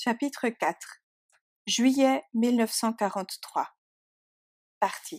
[0.00, 0.78] Chapitre 4
[1.66, 3.66] Juillet 1943
[4.78, 5.18] Partir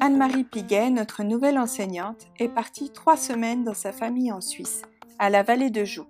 [0.00, 4.82] Anne-Marie Piguet, notre nouvelle enseignante, est partie trois semaines dans sa famille en Suisse,
[5.20, 6.08] à la vallée de Joux.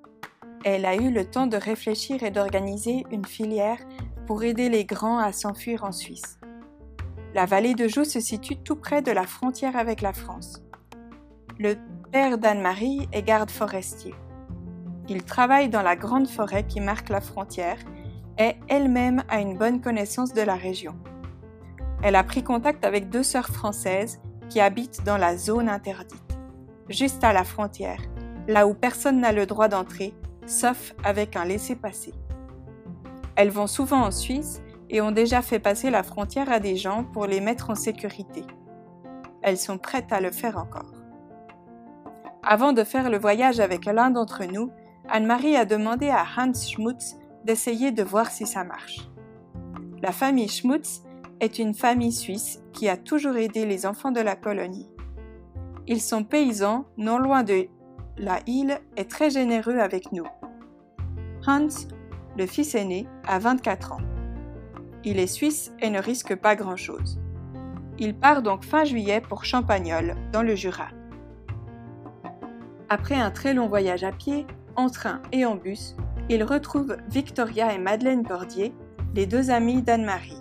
[0.65, 3.87] Elle a eu le temps de réfléchir et d'organiser une filière
[4.27, 6.41] pour aider les grands à s'enfuir en Suisse.
[7.35, 10.63] La vallée de Joux se situe tout près de la frontière avec la France.
[12.11, 14.15] Père d'Anne-Marie est garde forestier.
[15.09, 17.79] Il travaille dans la grande forêt qui marque la frontière
[18.39, 20.95] et elle-même a une bonne connaissance de la région.
[22.03, 26.39] Elle a pris contact avec deux sœurs françaises qui habitent dans la zone interdite,
[26.89, 28.01] juste à la frontière,
[28.49, 30.15] là où personne n'a le droit d'entrer,
[30.47, 32.13] sauf avec un laissez-passer.
[33.35, 37.05] Elles vont souvent en Suisse et ont déjà fait passer la frontière à des gens
[37.05, 38.45] pour les mettre en sécurité.
[39.43, 40.96] Elles sont prêtes à le faire encore.
[42.49, 44.71] Avant de faire le voyage avec l'un d'entre nous,
[45.09, 49.11] Anne-Marie a demandé à Hans Schmutz d'essayer de voir si ça marche.
[50.01, 51.03] La famille Schmutz
[51.41, 54.89] est une famille suisse qui a toujours aidé les enfants de la colonie.
[55.89, 57.67] Ils sont paysans, non loin de
[58.17, 60.27] la île, et très généreux avec nous.
[61.49, 61.67] Hans,
[62.39, 64.03] le fils aîné, a 24 ans.
[65.03, 67.21] Il est suisse et ne risque pas grand-chose.
[67.99, 70.87] Il part donc fin juillet pour Champagnole, dans le Jura.
[72.89, 75.97] Après un très long voyage à pied, en train et en bus,
[76.29, 78.73] il retrouve Victoria et Madeleine Cordier,
[79.15, 80.41] les deux amies d'Anne-Marie.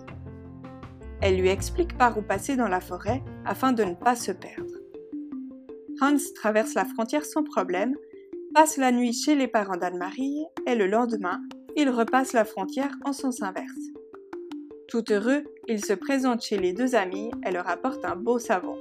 [1.22, 4.74] Elle lui explique par où passer dans la forêt afin de ne pas se perdre.
[6.02, 7.96] Hans traverse la frontière sans problème,
[8.54, 11.42] passe la nuit chez les parents d'Anne-Marie et le lendemain,
[11.76, 13.74] il repasse la frontière en sens inverse.
[14.88, 18.80] Tout heureux, il se présente chez les deux amis et leur apporte un beau savon.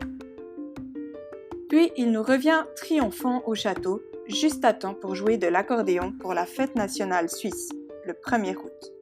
[1.68, 6.34] Puis il nous revient triomphant au château, juste à temps pour jouer de l'accordéon pour
[6.34, 7.70] la fête nationale suisse,
[8.06, 8.92] le 1er août.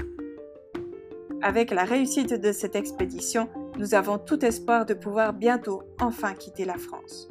[1.42, 6.64] Avec la réussite de cette expédition, nous avons tout espoir de pouvoir bientôt enfin quitter
[6.64, 7.28] la France.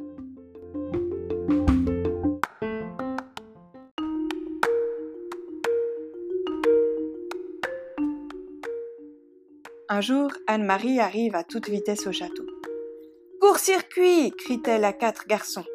[9.87, 12.50] Un jour, Anne-Marie arrive à toute vitesse au château.
[13.41, 15.65] Court-circuit crie-t-elle à quatre garçons.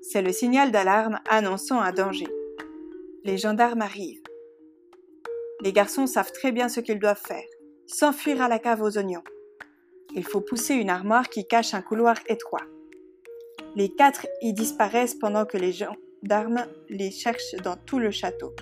[0.00, 2.26] C'est le signal d'alarme annonçant un danger.
[3.22, 4.24] Les gendarmes arrivent.
[5.60, 7.46] Les garçons savent très bien ce qu'ils doivent faire.
[7.86, 9.22] S'enfuir à la cave aux oignons.
[10.16, 12.66] Il faut pousser une armoire qui cache un couloir étroit.
[13.76, 18.52] Les quatre y disparaissent pendant que les gendarmes les cherchent dans tout le château.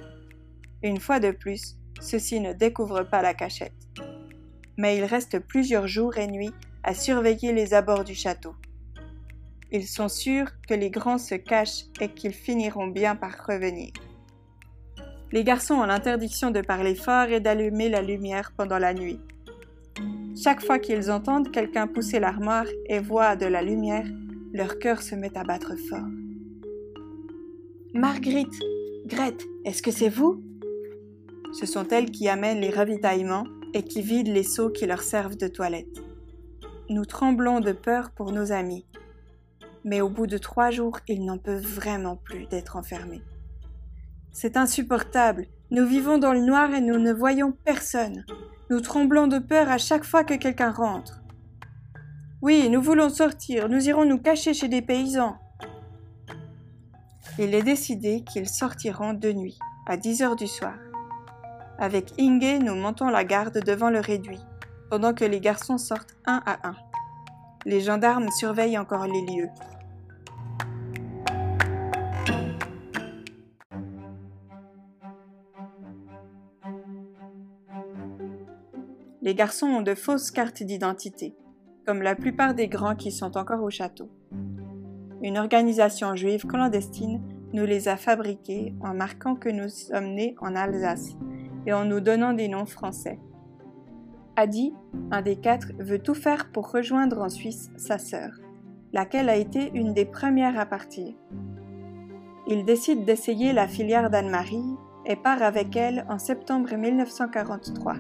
[0.83, 3.73] Une fois de plus, ceux-ci ne découvrent pas la cachette.
[4.77, 6.53] Mais ils restent plusieurs jours et nuits
[6.83, 8.55] à surveiller les abords du château.
[9.73, 13.93] Ils sont sûrs que les grands se cachent et qu'ils finiront bien par revenir.
[15.33, 19.21] Les garçons ont l'interdiction de parler fort et d'allumer la lumière pendant la nuit.
[20.43, 24.07] Chaque fois qu'ils entendent quelqu'un pousser l'armoire et voient de la lumière,
[24.53, 26.09] leur cœur se met à battre fort.
[27.95, 28.59] Marguerite,
[29.07, 30.43] Grete, est-ce que c'est vous?
[31.53, 35.37] Ce sont elles qui amènent les ravitaillements et qui vident les seaux qui leur servent
[35.37, 36.10] de toilette.
[36.91, 38.85] Nous tremblons de peur pour nos amis,
[39.85, 43.23] mais au bout de trois jours, ils n'en peuvent vraiment plus d'être enfermés.
[44.33, 45.47] C'est insupportable.
[45.71, 48.25] Nous vivons dans le noir et nous ne voyons personne.
[48.71, 51.21] Nous tremblons de peur à chaque fois que quelqu'un rentre.
[52.43, 55.39] Oui, nous voulons sortir, nous irons nous cacher chez des paysans.
[57.39, 60.75] Il est décidé qu'ils sortiront de nuit, à 10 heures du soir.
[61.79, 64.41] Avec Inge, nous montons la garde devant le réduit,
[64.91, 66.75] pendant que les garçons sortent un à un.
[67.65, 69.49] Les gendarmes surveillent encore les lieux.
[79.23, 81.37] Les garçons ont de fausses cartes d'identité,
[81.87, 84.11] comme la plupart des grands qui sont encore au château.
[85.23, 87.23] Une organisation juive clandestine
[87.53, 91.17] nous les a fabriqués en marquant que nous sommes nés en Alsace
[91.67, 93.21] et en nous donnant des noms français.
[94.41, 94.73] Adi,
[95.11, 98.31] un des quatre, veut tout faire pour rejoindre en Suisse sa sœur,
[98.95, 101.13] laquelle a été une des premières à partir.
[102.49, 104.65] Il décide d'essayer la filière d'Anne-Marie
[105.05, 107.97] et part avec elle en septembre 1943.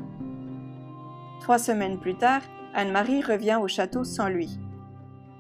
[1.41, 2.41] Trois semaines plus tard,
[2.73, 4.59] Anne-Marie revient au château sans lui.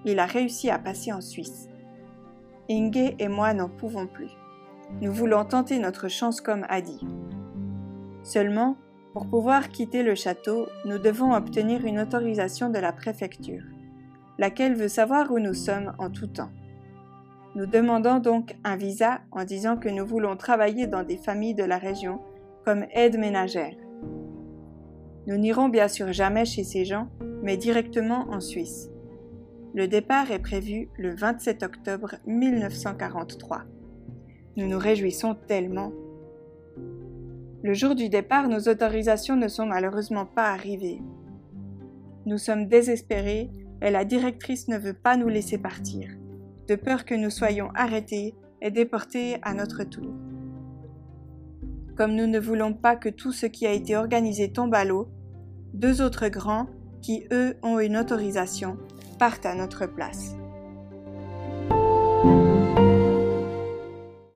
[0.04, 1.70] Il a réussi à passer en Suisse.
[2.70, 4.30] Inge et moi n'en pouvons plus.
[5.00, 7.00] Nous voulons tenter notre chance comme Adi.
[8.22, 8.76] Seulement,
[9.12, 13.62] pour pouvoir quitter le château, nous devons obtenir une autorisation de la préfecture,
[14.38, 16.50] laquelle veut savoir où nous sommes en tout temps.
[17.56, 21.64] Nous demandons donc un visa en disant que nous voulons travailler dans des familles de
[21.64, 22.20] la région
[22.64, 23.74] comme aide ménagère.
[25.26, 27.08] Nous n'irons bien sûr jamais chez ces gens,
[27.42, 28.90] mais directement en Suisse.
[29.74, 33.62] Le départ est prévu le 27 octobre 1943.
[34.56, 35.92] Nous nous réjouissons tellement.
[37.62, 41.02] Le jour du départ, nos autorisations ne sont malheureusement pas arrivées.
[42.24, 43.50] Nous sommes désespérés
[43.82, 46.08] et la directrice ne veut pas nous laisser partir,
[46.68, 50.14] de peur que nous soyons arrêtés et déportés à notre tour.
[51.96, 55.08] Comme nous ne voulons pas que tout ce qui a été organisé tombe à l'eau,
[55.74, 56.66] deux autres grands,
[57.02, 58.78] qui eux ont une autorisation,
[59.18, 60.34] partent à notre place.